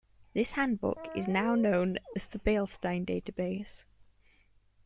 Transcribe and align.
This 0.33 0.53
handbook 0.53 1.09
is 1.15 1.27
now 1.27 1.53
known 1.53 1.99
as 2.15 2.25
the 2.25 2.39
Beilstein 2.39 3.05
database. 3.05 3.85